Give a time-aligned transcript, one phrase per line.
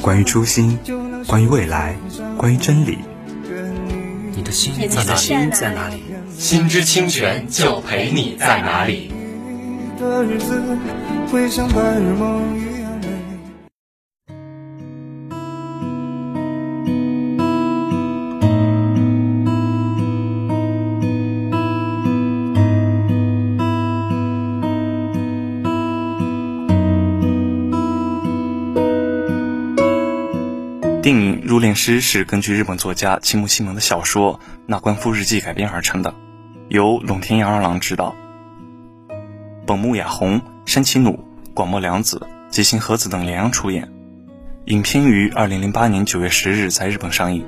[0.00, 0.78] 关于初心，
[1.26, 1.94] 关于未来，
[2.36, 2.98] 关于真理。
[4.34, 5.50] 你的心在哪里？
[5.50, 6.02] 在哪里？
[6.36, 9.12] 心之清泉就陪你在哪里。
[31.10, 34.34] 电影《入殓师》是根据日本作家青木西蒙的小说
[34.68, 36.14] 《那官夫日记》改编而成的，
[36.68, 38.14] 由龙田洋二郎执导，
[39.66, 41.18] 本木雅弘、山崎努、
[41.52, 43.90] 广末凉子、吉行和子等联昂出演。
[44.66, 47.44] 影片于二零零八年九月十日在日本上映，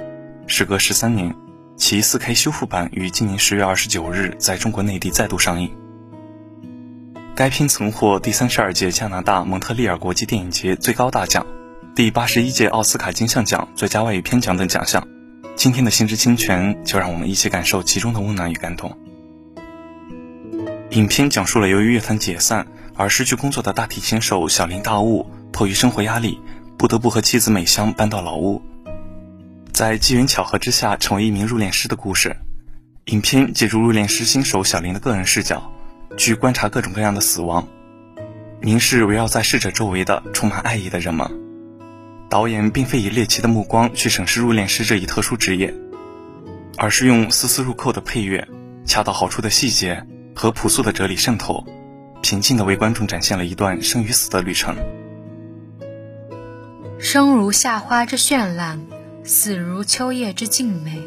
[0.49, 1.33] 时隔十三年，
[1.77, 5.71] 其四 K 修复版于今年十月二十九日在中国内地再度上映。
[7.37, 11.47] 该片曾获第三十二届加拿大蒙特利尔国际电影节最高大奖。
[11.95, 15.07] 第八十一届奥斯卡金像奖最佳外语片奖等奖项。
[15.57, 18.97] 今天的心之清泉，就让我们一起感受其中的温暖与感动。
[20.93, 22.67] 影片讲述了由于乐团解散
[22.97, 26.41] 而失去工作的大提琴手小林大悟，迫于生活压力，
[26.79, 28.63] 不得不和妻子美香搬到老屋，
[29.75, 32.35] 在机缘巧合之下成为一名入殓师的故事。
[33.07, 35.71] 影片借助入殓师新手小林的个人视角，
[36.17, 37.69] 去观察各种各样的死亡，
[38.63, 41.52] 凝视围绕在逝者周围的充满爱意的人们。
[42.33, 45.75] 导演并非以猎奇的目光去审视入殓师这一特殊职业，
[46.79, 48.49] 而是用丝丝入扣的配乐、
[48.87, 51.63] 恰到好处的细节和朴素的哲理渗透，
[52.23, 54.75] 平静地为观众展现了一段生与死的旅程。
[56.99, 58.81] 生如夏花之绚烂，
[59.25, 61.03] 死如秋叶之静美，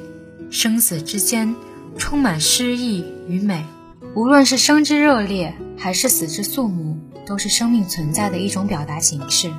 [0.52, 1.56] 生死之间
[1.97, 3.66] 充满诗意与美。
[4.14, 9.52] 无论是生之热烈，还是死之肃穆，都是生命存在的一种表达形式。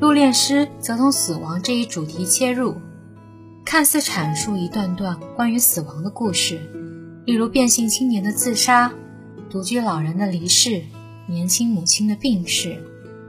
[0.00, 2.76] 入殓师则从死亡这一主题切入，
[3.64, 6.60] 看似阐述一段段关于死亡的故事，
[7.26, 8.92] 例如变性青年的自杀、
[9.50, 10.84] 独居老人的离世、
[11.26, 12.80] 年轻母亲的病逝、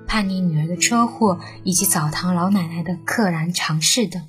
[0.05, 4.21] 叛逆女儿的车祸，以及澡堂老奶奶的溘然长逝等，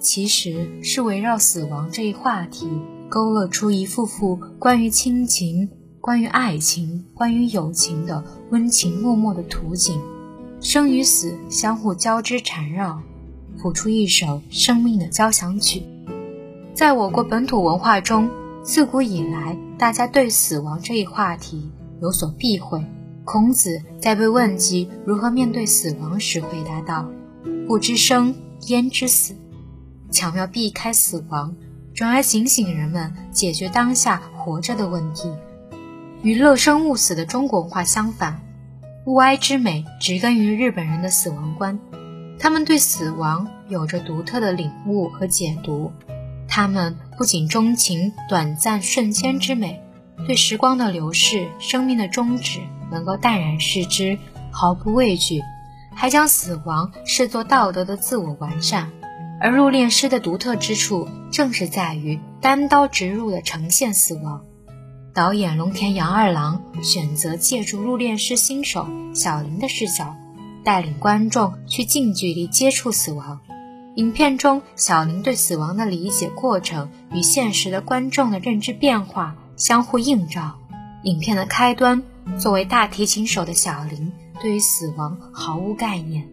[0.00, 2.68] 其实是围绕死亡这一话题，
[3.08, 5.70] 勾勒出一幅幅关于亲情、
[6.00, 10.00] 关于爱情、关于友情的温情脉脉的图景。
[10.60, 13.00] 生与死相互交织缠绕，
[13.60, 15.82] 谱出一首生命的交响曲。
[16.74, 18.28] 在我国本土文化中，
[18.62, 22.84] 自古以来，大家对死亡这一话题有所避讳。
[23.24, 27.08] 孔子在被问及如何面对死亡时，回答道
[27.66, 28.34] ：“不知生，
[28.66, 29.34] 焉知死？”
[30.10, 31.54] 巧妙避开死亡，
[31.94, 35.30] 转而警醒人们解决当下活着的问题。
[36.22, 38.40] 与乐生勿死的中国文化相反。
[39.06, 41.78] 物哀之美植根于日本人的死亡观，
[42.40, 45.92] 他们对死亡有着独特的领悟和解读。
[46.48, 49.80] 他们不仅钟情短暂瞬间之美，
[50.26, 52.58] 对时光的流逝、生命的终止
[52.90, 54.18] 能够淡然视之，
[54.50, 55.40] 毫不畏惧，
[55.94, 58.90] 还将死亡视作道德的自我完善。
[59.40, 64.45] 而入殓师的独特之处，正是在于单刀直入地呈现死亡。
[65.16, 70.14] 导演龙田洋二郎选择借助入殓师新手小林的视角，
[70.62, 73.40] 带领观众去近距离接触死亡。
[73.94, 80.58] 影片中，小林对死亡的理解过程与现实的观众的认知变化相互映照。
[81.04, 82.02] 影片的开端，
[82.38, 86.28] 作为大提琴手的小林，对于死亡毫无概念，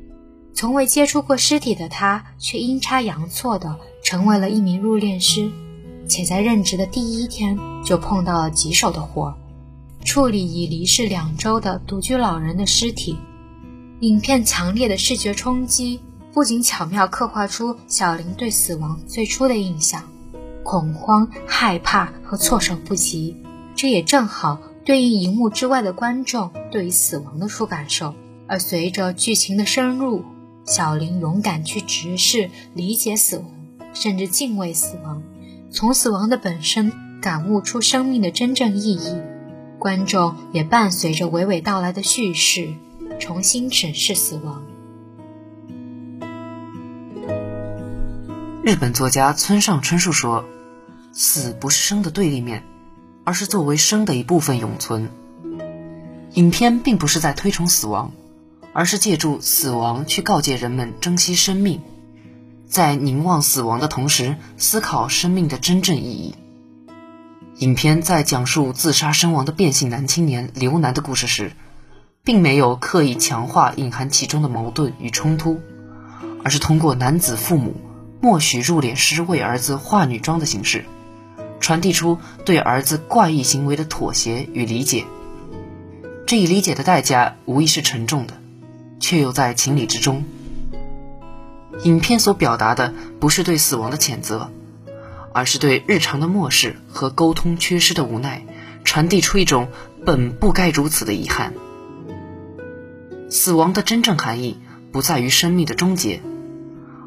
[0.53, 5.49] 从未接触过尸体的他，却阴差阳错地成为了一名入殓师。
[6.13, 9.35] 且在任职的第一天就碰到了棘手的活儿，
[10.05, 13.17] 处理已离世两周的独居老人的尸体。
[14.01, 15.99] 影片强烈的视觉冲击，
[16.31, 20.03] 不仅巧妙刻画出小林对死亡最初的印象，
[20.63, 23.35] 恐慌、害怕和措手不及，
[23.75, 28.13] 这也正好对应荧幕之外的观众对于死亡的初感受。
[28.45, 30.23] 而随着剧情的深入，
[30.63, 33.45] 小林勇敢去直视、理解死亡，
[33.95, 35.23] 甚至敬畏死亡，
[35.73, 39.17] 从死亡的本身感悟出生命的真正意义。
[39.79, 42.75] 观众也伴随着娓娓道来的叙事，
[43.19, 44.63] 重新审视死亡。
[48.61, 50.45] 日本作家村上春树说
[51.11, 52.63] ：“死不是生的对立面，
[53.23, 55.09] 而是作为生的一部分永存。”
[56.35, 58.11] 影片并不是在推崇死亡，
[58.73, 61.81] 而是借助死亡去告诫人们珍惜生命，
[62.73, 66.33] 在凝望死亡的同时，思考生命的真正意义。
[67.59, 71.51] 影片在讲述自杀身亡的变性男青年刘楠的故事时，
[72.23, 75.61] 并没有刻意强化隐含其中的矛盾与冲突，
[76.43, 77.75] 而是通过男子父母。
[78.19, 80.85] 默许入殓师为儿子化女装的形式，
[81.59, 85.05] 传递出对儿子怪异行为的妥协与理解。
[86.25, 88.33] 这一理解的代价无疑是沉重的，
[88.99, 90.23] 却又在情理之中。
[91.83, 94.51] 影片所表达的不是对死亡的谴责，
[95.33, 98.45] 而是对日常的漠视和沟通缺失的无奈，
[98.83, 99.69] 传递出一种
[100.05, 101.53] 本不该如此的遗憾。
[103.29, 104.59] 死亡的真正含义
[104.91, 106.21] 不在于生命的终结。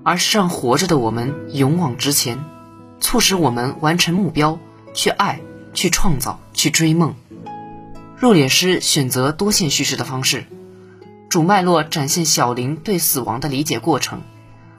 [0.08, 2.44] 而是让活着的我们勇往直前，
[3.00, 4.60] 促使我们完成目标，
[4.94, 5.40] 去爱，
[5.74, 7.16] 去创造，去追梦。
[8.16, 10.46] 入殓师选择多线叙事的方式，
[11.28, 14.20] 主脉络展现小林对死亡的理解过程，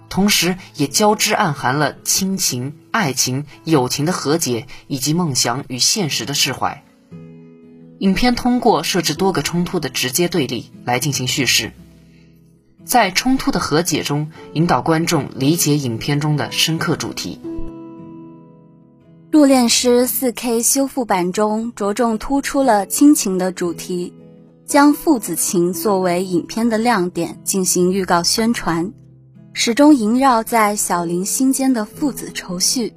[0.09, 6.83] 同时也交织暗含了亲情、爱情、友情的和解，以及梦想与现实的释怀。
[7.99, 11.73] 影片通过设置多个冲突的直接对立来进行叙事。
[12.85, 17.41] 在冲突的和解中，引导观众理解影片中的深刻主题。
[19.29, 24.13] 入殓师 4K 修复版中着重突出了亲情的主题，
[24.65, 28.93] 将父子情作为影片的亮点进行预告宣传，
[29.59, 32.93] 始终萦绕在小林心间的父子愁绪，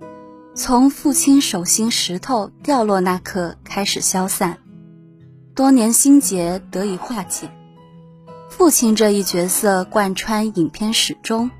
[0.54, 4.58] 从父亲手心石头掉落那刻开始消散，
[5.54, 7.50] 多年心结得以化解。
[8.50, 11.50] 父亲这一角色贯穿影片始终，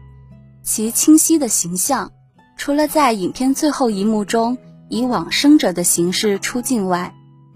[0.63, 2.13] 其清晰的形象，
[2.59, 4.59] 除了在影片最后一幕中
[4.91, 7.15] 以往生者的形式出镜外，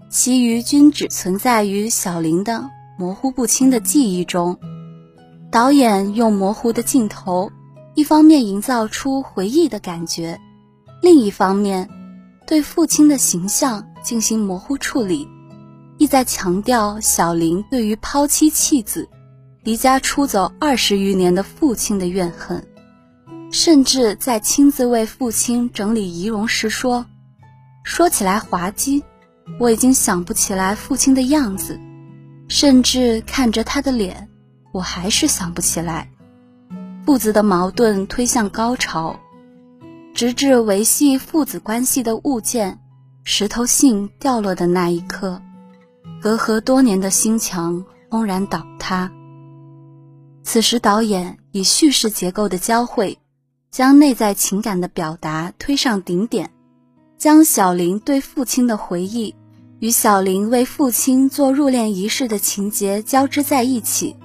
[0.09, 4.57] 其余均只存在于小林的模糊不清的记忆中。
[5.55, 7.49] 导演用模糊的镜头，
[7.93, 10.37] 一方面营造出回忆的感觉，
[11.01, 11.89] 另一方面
[12.45, 15.25] 对父亲的形象进行模糊处理，
[15.97, 19.07] 意在强调小林对于抛妻弃子。
[19.63, 22.61] 离家出走二十余年的父亲的怨恨，
[23.49, 27.05] 甚至在亲自为父亲整理仪容时说
[27.81, 29.01] ：“说起来滑稽，
[29.57, 31.79] 我已经想不起来父亲的样子，
[32.49, 34.27] 甚至看着他的脸，
[34.75, 36.09] 我还是想不起来。”
[37.05, 39.17] 父子的矛盾推向高潮，
[40.13, 42.77] 直至维系父子关系的物件——
[43.23, 45.41] 石头信掉落的那一刻，
[46.21, 49.09] 隔阂多年的心墙轰然倒塌。
[50.43, 53.17] 此时，导演以叙事结构的交汇，
[53.71, 56.51] 将内在情感的表达推上顶点，
[57.17, 59.33] 将小林对父亲的回忆
[59.79, 64.17] 与小林为父亲做入殓仪式的情节交织在一起。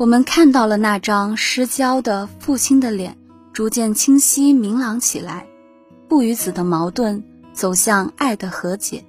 [0.00, 3.18] 我们看到了那张失焦的父亲的脸
[3.52, 5.46] 逐渐清晰明朗起来，
[6.08, 9.04] 父与子的矛盾走向爱的和解，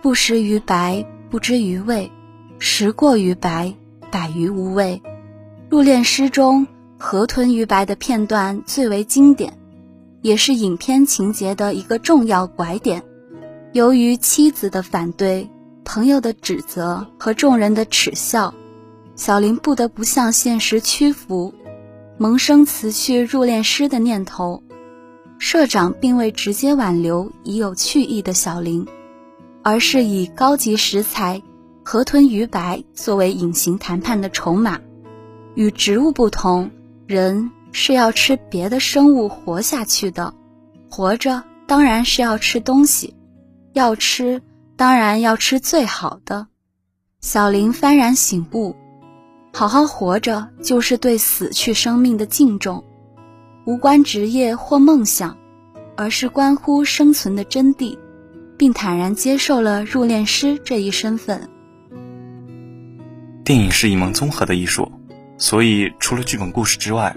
[0.00, 2.12] 不食于白，不知于味，
[2.60, 3.74] 食过于白，
[4.12, 5.02] 百于无味。
[5.68, 6.68] 入殓师中
[7.00, 9.58] 河豚鱼白的片段最为经典，
[10.22, 13.02] 也是影片情节的一个重要拐点。
[13.72, 15.50] 由于妻子的反对、
[15.84, 18.54] 朋友的指责和众人的耻笑，
[19.18, 21.52] 小林不得不向现实屈服，
[22.18, 24.62] 萌生辞去入殓师的念头。
[25.40, 28.86] 社长并未直接挽留已有去意的小林，
[29.64, 31.42] 而是以高级食材
[31.84, 34.78] 河豚鱼白作为隐形谈判的筹码。
[35.56, 36.70] 与植物不同，
[37.08, 40.32] 人是要吃别的生物活下去的。
[40.88, 43.16] 活着当然是要吃东西，
[43.72, 44.40] 要吃
[44.76, 46.46] 当然要吃最好的。
[47.20, 48.76] 小林幡然醒悟，
[49.58, 52.84] 好好活着就是对死去生命的敬重，
[53.66, 55.36] 无关职业或梦想，
[55.96, 57.98] 而是关乎生存的真谛，
[58.56, 61.50] 并坦然接受了入殓师这一身份。
[63.42, 64.92] 电影是一门综合的艺术。
[65.38, 67.16] 所以，除了剧本故事之外，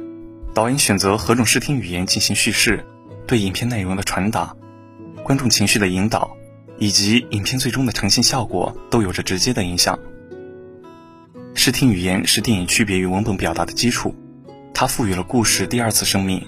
[0.55, 2.83] 导演选择何种视听语言进行叙事，
[3.27, 4.55] 对影片内容的传达、
[5.21, 6.31] 观众情绪的引导，
[6.79, 9.99] 以及影片最终的呈现效果，都有着直接的影响。
[11.63, 14.15] 视听语言是电影区别于文本表达的基础，
[14.73, 16.43] 它赋予了故事第二次生命。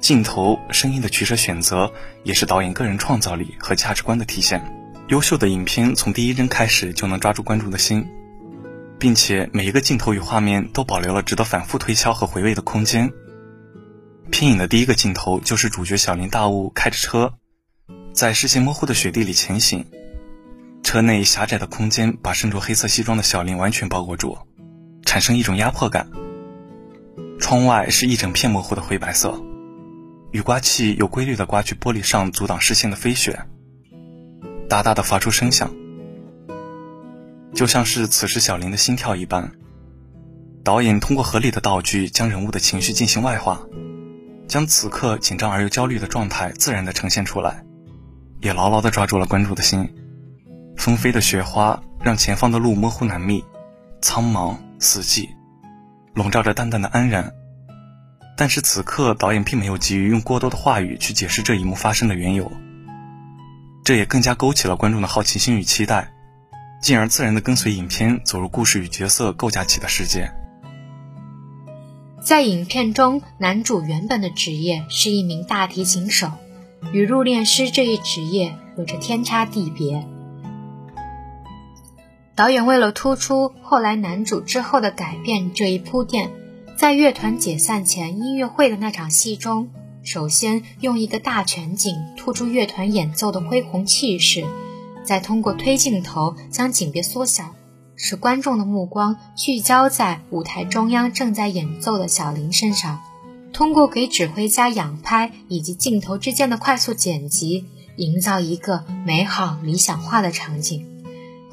[0.00, 1.92] 镜头、声音的取舍选择，
[2.24, 4.60] 也是导演个人创造力和价值观的体现。
[5.06, 8.04] 优秀的影片从第一帧开始就能抓住观众的心。
[8.98, 13.12] 并且每一个镜头与画面都保留了值得反复推敲和回味的空间。
[14.32, 17.34] 片影的第一个镜头就是主角小林大悟开着车，
[18.12, 19.86] 在视线模糊的雪地里前行，
[20.84, 24.38] 车内狭窄的空间把身着黑色西装的小林完全包裹住，
[25.02, 26.08] 产生一种压迫感。
[27.40, 29.42] 窗外是一整片模糊的灰白色，
[30.30, 33.40] 雨刮器有规律地刮去玻璃上阻挡视线的飞雪，
[34.68, 35.74] 大大的发出声响。
[37.54, 39.52] 就像是此时小林的心跳一般，
[40.62, 43.62] 导演通过合理的道具将人物的情绪进行外化，
[44.46, 47.64] 将此刻紧张而又焦虑的状态自然的呈现出来，
[48.42, 49.88] 也牢牢的抓住了观众的心。
[50.76, 53.44] 纷飞的雪花让前方的路模糊难觅，
[54.00, 55.28] 苍茫死寂，
[56.14, 57.32] 笼罩着淡淡的安然。
[58.36, 62.50] 但是此刻导演并没有急于用过多的话语去解释这一幕发生的缘由，
[63.84, 66.10] 这也更加勾起了观众的好奇心与期待。
[66.82, 70.30] 进而自然的跟随影片走入故事与角色构架起的世界。
[72.20, 76.32] 在影片中，男主原本的职业是一名大提琴手，
[76.92, 80.06] 与入殓师这一职业有着天差地别。
[82.36, 86.30] 导演为了突出后来男主之后的改变这一铺垫，
[86.76, 89.70] 在乐团解散前音乐会的那场戏中，
[90.02, 94.44] 首先用一个大全景突出乐团演奏的恢宏气势。
[95.04, 97.54] 再通过推镜头将景别缩小，
[97.94, 103.00] 使观众的目光聚焦在舞台中央正在演奏的小林身上。
[103.52, 110.93] 通过给指挥家仰拍以及镜头之间的快速剪辑，营造一个美好理想化的场景。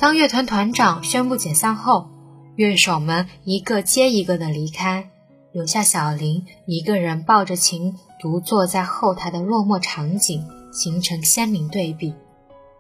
[0.01, 2.09] 当乐团团长宣布解散后，
[2.55, 5.07] 乐手们一个接一个的离开，
[5.51, 10.43] 留下小林一个人抱着琴独坐在后台的落寞场景，
[10.73, 12.15] 形成鲜明对比。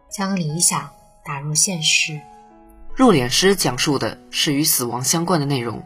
[0.09, 0.89] 将理想
[1.23, 2.19] 打入现实。
[2.95, 5.83] 入殓师讲述的是与死亡相关的内容，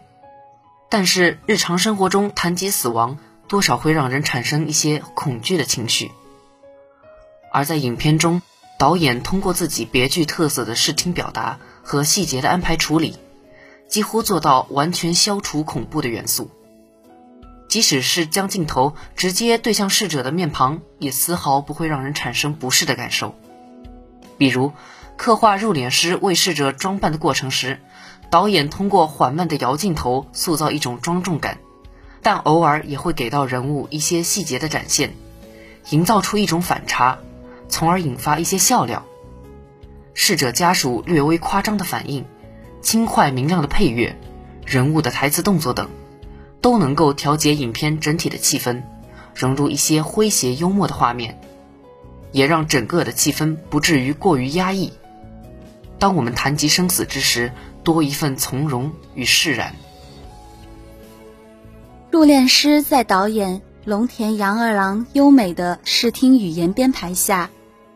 [0.89, 3.17] 但是日常生活中谈及死亡，
[3.49, 6.11] 多少会让人产生一些恐惧的情绪。
[7.51, 8.41] 而在影片中，
[8.77, 13.15] 导演通过自己别具特色的视听表达和细节的安排处理，
[13.87, 16.49] 几乎做到完全消除恐怖的元素。
[17.67, 23.35] 即使是将镜头直接对向逝者的面庞，也丝毫不会让人产生不适的感受。
[24.37, 24.71] 比如，
[25.17, 27.79] 刻画入殓师为逝者装扮的过程时，
[28.29, 31.57] 导演通过缓慢的摇镜头塑造一种庄重感，
[32.21, 35.15] 但偶尔也会给到人物一些细节的展现，
[35.89, 37.17] 营造出一种反差，
[37.67, 39.05] 从而引发一些笑料。
[40.13, 42.25] 逝者家属略微夸张的反应，
[42.81, 44.17] 轻快明亮的配乐，
[44.65, 45.89] 人物的台词动作等，
[46.61, 48.83] 都能够调节影片整体的气氛，
[49.33, 51.39] 融入一些诙谐幽默的画面。
[52.31, 54.91] 也让整个的气氛不至于过于压抑。
[55.97, 59.73] 当我们谈及生死之时，多一份从容与释然。
[62.11, 67.49] 入殓师在导演龙田洋二郎优美的视听语言编排下，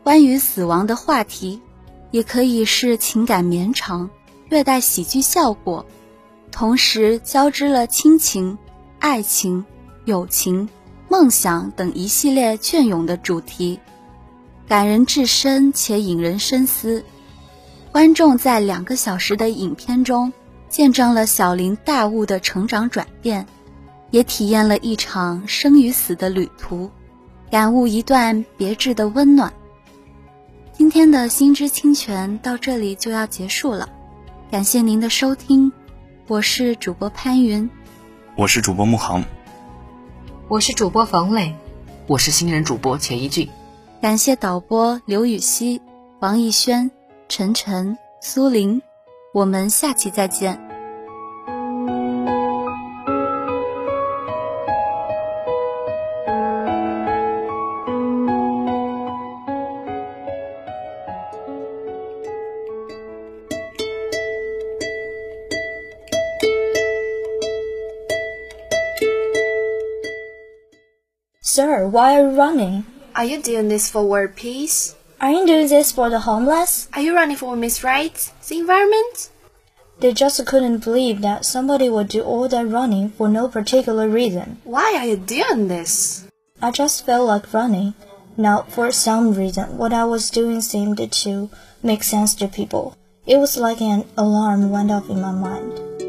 [0.09, 1.61] 关于死亡的话题，
[2.09, 4.09] 也可以是情感绵长，
[4.49, 5.85] 略带喜剧效果，
[6.51, 8.57] 同时交织了亲情、
[8.97, 9.63] 爱情、
[10.05, 10.67] 友情、
[11.09, 13.79] 梦想等一系列隽永的主题。
[14.67, 17.05] 感人至深且引人深思，
[17.91, 20.33] 观众在两个小时的影片中
[20.69, 23.45] 见证了小林大悟的成长转变，
[24.09, 26.89] 也体验了一场生与死的旅途，
[27.51, 29.53] 感悟一段别致的温暖。
[30.79, 33.89] 今天的心之清泉到这里就要结束了，
[34.49, 35.73] 感谢您的收听，
[36.25, 37.69] 我是主播潘云，
[38.37, 39.25] 我是主播木航，
[40.47, 41.53] 我是主播冯磊，
[42.07, 43.49] 我是新人主播钱一俊。
[44.01, 45.81] 感谢导播刘禹锡、
[46.21, 46.89] 王艺轩、
[47.27, 48.81] 陈晨、苏林，
[49.33, 50.68] 我们下期再见。
[71.91, 72.85] Why are you running?
[73.15, 74.95] Are you doing this for world peace?
[75.19, 76.87] Are you doing this for the homeless?
[76.93, 79.29] Are you running for women's rights, the environment?
[79.99, 84.61] They just couldn't believe that somebody would do all that running for no particular reason.
[84.63, 86.25] Why are you doing this?
[86.61, 87.95] I just felt like running.
[88.37, 91.49] Now, for some reason, what I was doing seemed to
[91.83, 92.95] make sense to people.
[93.27, 96.08] It was like an alarm went off in my mind.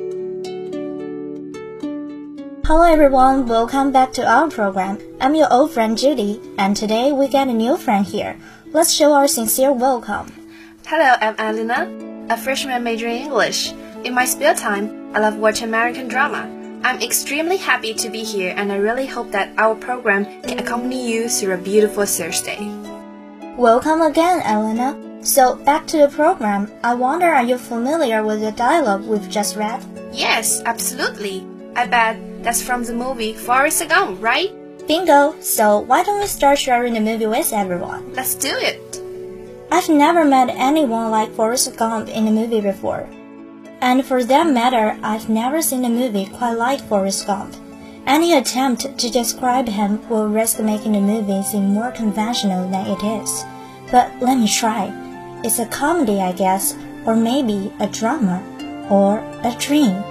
[2.71, 4.97] Hello everyone, welcome back to our program.
[5.21, 8.39] I'm your old friend Judy, and today we got a new friend here.
[8.67, 10.31] Let's show our sincere welcome.
[10.87, 11.91] Hello, I'm Alina,
[12.33, 13.73] a freshman majoring in English.
[14.05, 16.47] In my spare time, I love watching American drama.
[16.85, 21.11] I'm extremely happy to be here and I really hope that our program can accompany
[21.11, 22.71] you through a beautiful Thursday.
[23.57, 24.95] Welcome again, Elena.
[25.25, 26.71] So, back to the program.
[26.85, 29.85] I wonder are you familiar with the dialogue we've just read?
[30.13, 31.45] Yes, absolutely.
[31.75, 34.51] I bet that's from the movie Forrest Gump, right?
[34.87, 35.35] Bingo!
[35.41, 38.13] So, why don't we start sharing the movie with everyone?
[38.15, 39.01] Let's do it!
[39.71, 43.09] I've never met anyone like Forrest Gump in a movie before.
[43.81, 47.55] And for that matter, I've never seen a movie quite like Forrest Gump.
[48.07, 53.03] Any attempt to describe him will risk making the movie seem more conventional than it
[53.23, 53.45] is.
[53.93, 54.91] But let me try.
[55.45, 56.75] It's a comedy, I guess,
[57.07, 58.43] or maybe a drama,
[58.91, 60.03] or a dream.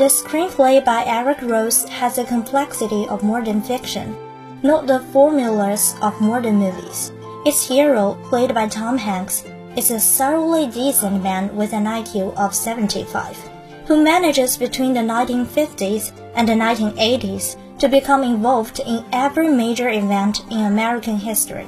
[0.00, 4.16] The screenplay by Eric Rose has the complexity of modern fiction,
[4.62, 7.12] not the formulas of modern movies.
[7.44, 9.44] Its hero, played by Tom Hanks,
[9.76, 13.36] is a thoroughly decent man with an IQ of 75,
[13.84, 20.40] who manages between the 1950s and the 1980s to become involved in every major event
[20.50, 21.66] in American history.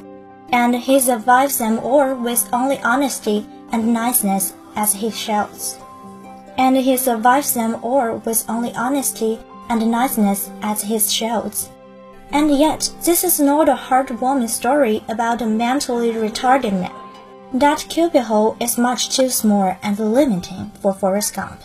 [0.48, 5.81] And he survives them all with only honesty and niceness as he shouts.
[6.56, 11.70] And he survives them all with only honesty and niceness as his shields.
[12.30, 16.92] And yet, this is not a heartwarming story about a mentally retarded man.
[17.52, 21.60] That cubbyhole is much too small and limiting for Forrest Gump.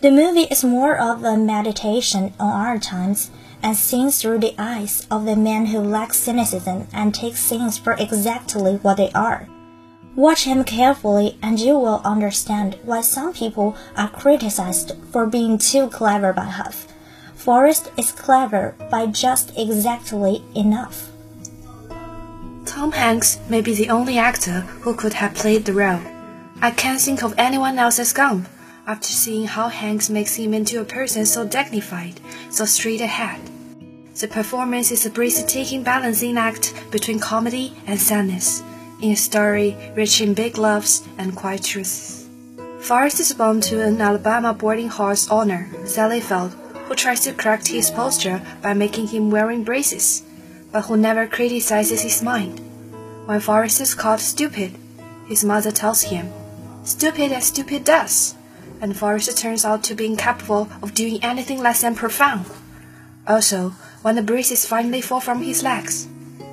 [0.00, 3.30] The movie is more of a meditation on our times
[3.62, 7.94] and seen through the eyes of a man who lacks cynicism and takes things for
[7.94, 9.48] exactly what they are.
[10.16, 15.88] Watch him carefully and you will understand why some people are criticized for being too
[15.88, 16.88] clever by half.
[17.34, 21.10] Forrest is clever by just exactly enough.
[22.64, 26.00] Tom Hanks may be the only actor who could have played the role.
[26.62, 28.48] I can't think of anyone else as Gump
[28.86, 33.38] after seeing how Hanks makes him into a person so dignified, so straight ahead.
[34.14, 38.62] The performance is a breathtaking balancing act between comedy and sadness,
[39.00, 42.28] in a story rich in big loves and quiet truths.
[42.80, 46.52] Forrest is born to an Alabama boarding house owner, Sally Field,
[46.86, 50.22] who tries to correct his posture by making him wearing braces,
[50.70, 52.60] but who never criticizes his mind.
[53.26, 54.78] When Forrest is called stupid,
[55.26, 56.32] his mother tells him,
[56.84, 58.36] Stupid as stupid does,
[58.80, 62.46] and Forrest turns out to be incapable of doing anything less than profound.
[63.26, 63.70] Also,
[64.02, 66.06] when the braces finally fall from his legs,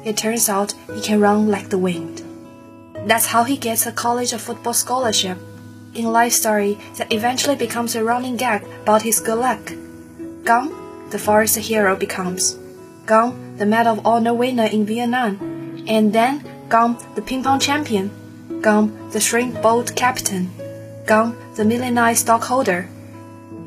[0.03, 2.23] it turns out he can run like the wind.
[3.05, 5.37] That's how he gets a college of football scholarship,
[5.93, 9.73] in life story that eventually becomes a running gag about his good luck.
[10.43, 10.73] Gump,
[11.11, 12.57] the forest hero becomes.
[13.05, 15.37] Gump, the Medal of Honor winner in Vietnam,
[15.87, 18.09] and then Gump, the ping pong champion,
[18.61, 20.49] Gump, the shrimp boat captain,
[21.05, 22.87] Gump, the millionaire stockholder.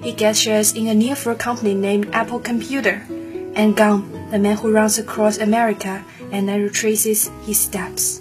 [0.02, 3.04] He gets shares in a new fruit company named Apple Computer,
[3.54, 8.20] and Gump, the man who runs across America and then retraces his steps.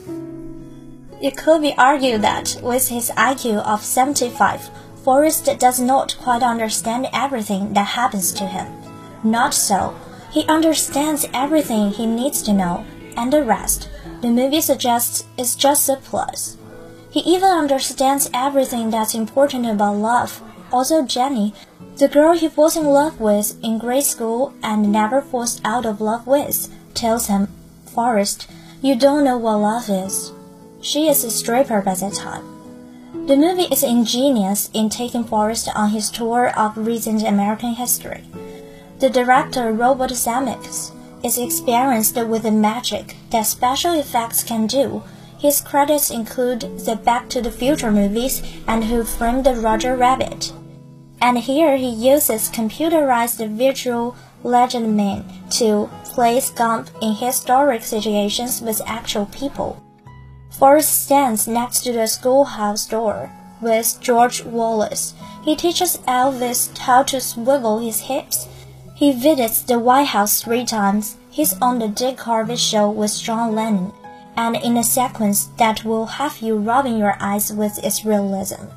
[1.22, 4.70] It could be argued that with his IQ of 75,
[5.04, 8.68] Forrest does not quite understand everything that happens to him.
[9.24, 9.96] Not so.
[10.32, 13.90] He understands everything he needs to know, and the rest,
[14.22, 16.58] the movie suggests, is just a plus.
[17.10, 20.42] He even understands everything that's important about love.
[20.72, 21.54] Also, Jenny,
[21.96, 26.02] the girl he falls in love with in grade school and never falls out of
[26.02, 27.48] love with, tells him,
[27.86, 28.50] Forrest,
[28.82, 30.34] you don't know what love is.
[30.86, 32.46] She is a stripper by that time.
[33.26, 38.24] The movie is ingenious in taking Forrest on his tour of recent American history.
[39.00, 40.92] The director, Robert Zemeckis,
[41.24, 45.02] is experienced with the magic that special effects can do.
[45.40, 50.54] His credits include the Back to the Future movies and Who Framed Roger Rabbit.
[51.20, 55.26] And here he uses computerized virtual legend men
[55.58, 59.82] to place Gump in historic situations with actual people.
[60.58, 65.14] Forrest stands next to the schoolhouse door with George Wallace.
[65.44, 68.48] He teaches Elvis how to swivel his hips.
[68.96, 71.18] He visits the White House three times.
[71.30, 73.92] He's on the Dick Harvey show with John Lennon,
[74.38, 78.68] and in a sequence that will have you rubbing your eyes with its realism.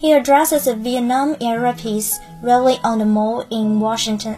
[0.00, 4.36] He addresses a Vietnam era piece railing on the mall in Washington.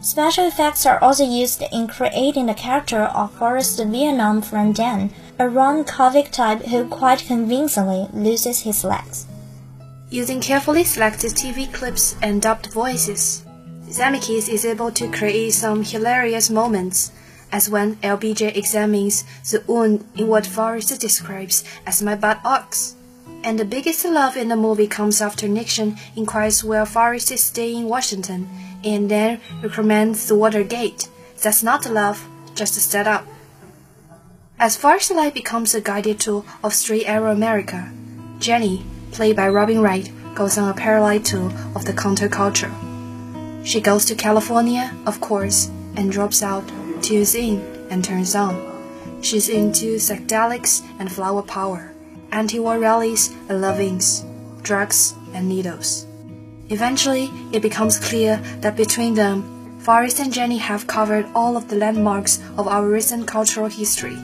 [0.00, 5.48] Special effects are also used in creating the character of Forrest Vietnam friend Dan, a
[5.48, 9.26] Ron Kovic type who quite convincingly loses his legs.
[10.10, 13.44] Using carefully selected TV clips and dubbed voices,
[13.86, 17.12] Zemeckis is able to create some hilarious moments,
[17.52, 22.96] as when LBJ examines the wound in what Forrest describes as my butt ox.
[23.44, 27.82] And the biggest love in the movie comes after Nixon inquires where Forrest is staying
[27.82, 28.48] in Washington
[28.82, 31.08] and then recommends the Watergate.
[31.40, 33.24] That's not love, just a setup.
[34.60, 37.92] As life becomes a guided tour of street Arrow America,
[38.40, 42.74] Jenny, played by Robin Wright, goes on a parallel tour of the counterculture.
[43.64, 46.64] She goes to California, of course, and drops out,
[47.02, 48.58] tunes in, and turns on.
[49.22, 51.94] She's into psychedelics and flower power,
[52.32, 54.24] anti-war rallies and lovings,
[54.62, 56.04] drugs and needles.
[56.68, 61.76] Eventually, it becomes clear that between them, Forrest and Jenny have covered all of the
[61.76, 64.18] landmarks of our recent cultural history,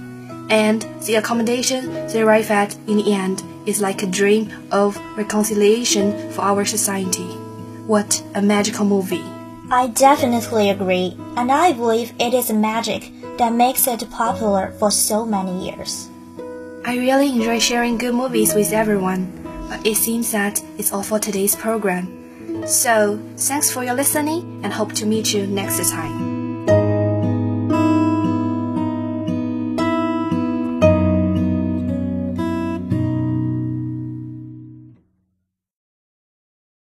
[0.50, 6.30] and the accommodation they arrive at in the end is like a dream of reconciliation
[6.32, 7.28] for our society.
[7.86, 9.24] What a magical movie!
[9.70, 15.24] I definitely agree, and I believe it is magic that makes it popular for so
[15.24, 16.08] many years.
[16.84, 19.32] I really enjoy sharing good movies with everyone,
[19.68, 22.66] but it seems that it's all for today's program.
[22.66, 26.23] So, thanks for your listening and hope to meet you next time.